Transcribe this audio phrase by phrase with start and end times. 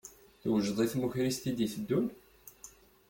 [0.41, 2.05] Twejdeḍ i tmukrist i d-iteddun?